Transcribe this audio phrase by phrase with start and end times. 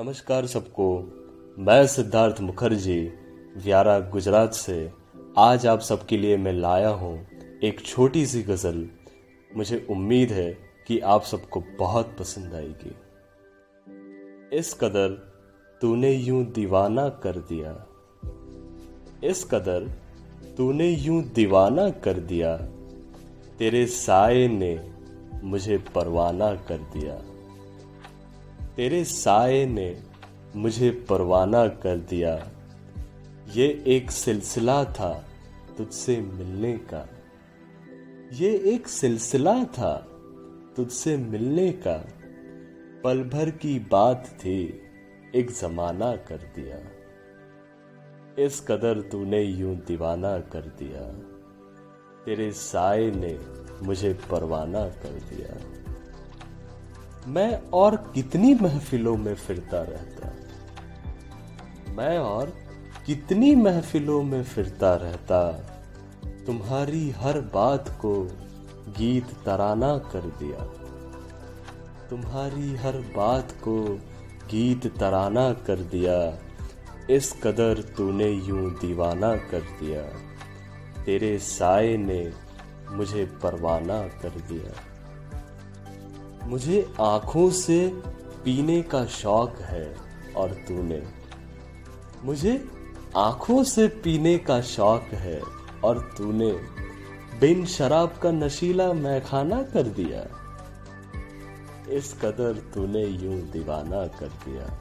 [0.00, 1.02] नमस्कार सबको।
[1.58, 3.12] मैं सिद्धार्थ मुखर्जी,
[3.56, 4.92] व्यारा गुजरात से।
[5.38, 7.26] आज आप सबके लिए मैं लाया हूँ
[7.62, 8.88] एक छोटी सी गज़ल।
[9.56, 12.96] मुझे उम्मीद है कि आप सबको बहुत पसंद आएगी।
[14.56, 15.32] इस कदर
[15.80, 17.86] तूने यूँ दीवाना कर दिया।
[19.24, 19.90] इस कदर
[20.56, 22.56] तूने यूँ दीवाना कर दिया।
[23.58, 24.90] तेरे साए ने
[25.44, 27.22] मुझे परवाना कर दिया।
[28.76, 30.02] तेरे साए ने
[30.56, 32.48] मुझे परवाना कर दिया।
[33.52, 35.24] ये एक सिलसिला था
[35.78, 37.08] तुझसे मिलने का।
[38.32, 39.96] ये एक सिलसिला था
[40.76, 42.08] तुझसे मिलने का।
[43.04, 44.82] पल भर की बात थी,
[45.34, 46.78] एक जमाना कर दिया।
[48.44, 51.12] इस कदर तूने यूँ दीवाना कर दिया।
[52.24, 53.38] तेरे साए ने
[53.82, 55.76] मुझे परवाना कर दिया।
[57.26, 60.32] मैं और कितनी महफिलों में फिरता रहता?
[61.92, 62.52] मैं और
[63.06, 65.52] कितनी महफिलों में फिरता रहता?
[66.46, 68.22] तुम्हारी हर बात को
[68.98, 70.58] गीत तराना कर दिया।
[72.10, 73.82] तुम्हारी हर बात को
[74.50, 76.38] गीत तराना कर दिया।
[77.10, 80.02] इस कदर तूने यूँ दीवाना कर दिया।
[81.04, 82.32] तेरे साए ने
[82.90, 84.95] मुझे परवाना कर दिया।
[86.46, 87.88] मुझे आँखों से
[88.44, 89.96] पीने का शौक है
[90.36, 91.02] और तूने।
[92.24, 92.68] मुझे
[93.16, 95.42] आँखों से पीने का शौक है
[95.84, 96.52] और तूने
[97.40, 100.46] बिन शराब का नशीला मैखाना कर दिया।
[101.90, 104.78] इस कदर तूने यूँ दीवाना कर दिया।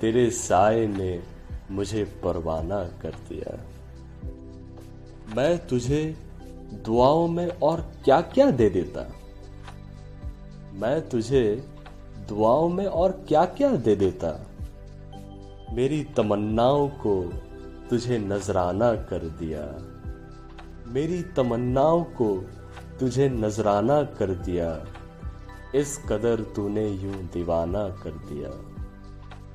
[0.00, 1.22] तेरे साय ने
[1.70, 3.60] मुझे परवाना कर दिया।
[5.36, 6.16] मैं तुझे
[6.72, 9.21] दुआओं में और क्या क्या दे देता?
[10.72, 11.68] मैं तुझे
[12.28, 14.46] दुआओं में और क्या क्या दे देता।
[15.72, 17.32] मेरी तमन्नाओं को
[17.90, 19.62] तुझे नजराना कर दिया।
[20.86, 22.44] मेरी तमन्नाओं को
[23.00, 24.86] तुझे नजराना कर दिया।
[25.74, 28.50] इस कदर तूने यूँ दीवाना कर दिया।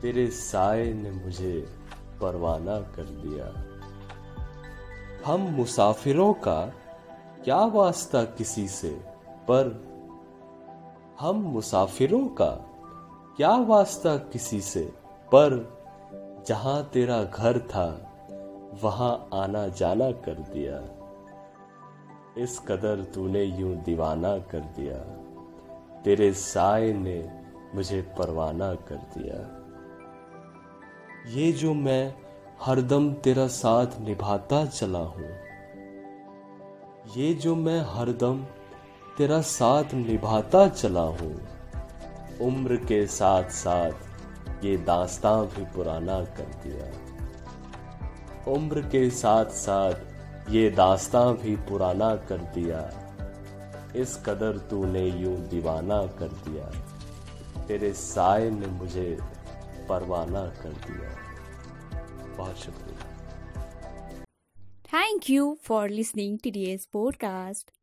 [0.00, 1.68] तेरे साय ने मुझे
[2.20, 3.64] परवाना कर दिया।
[5.26, 6.72] हम मुसाफिरों का
[7.44, 8.90] क्या वास्ता किसी से?
[9.26, 9.93] पर
[11.20, 12.50] हम मुसाफिरों का
[13.36, 14.80] क्या वास्ता किसी से?
[15.28, 15.52] पर
[16.48, 17.86] जहाँ तेरा घर था,
[18.82, 20.78] वहाँ आना जाना कर दिया।
[22.38, 24.98] इस कदर तूने यूँ दीवाना कर दिया।
[26.02, 27.18] तेरे साय ने
[27.74, 29.38] मुझे परवाना कर दिया।
[31.30, 32.14] ये जो मैं
[32.62, 35.30] हरदम तेरा साथ निभाता चला हूँ,
[37.16, 38.44] ये जो मैं हरदम
[39.18, 41.48] तेरा साथ निभाता चला हूँ।
[42.40, 43.92] उम्र के साथ साथ
[44.64, 46.86] ये दास्तां भी पुराना कर दिया।
[48.52, 49.94] उम्र के साथ साथ
[50.50, 52.80] ये दास्तां भी पुराना कर दिया।
[53.96, 56.66] इस कदर तूने यूँ दीवाना कर दिया।
[57.66, 59.18] तेरे साय ने मुझे
[59.88, 61.16] परवाना कर दिया।
[62.36, 63.10] बहुत शुक्रिया।
[64.94, 67.73] Thank you for listening to today's podcast.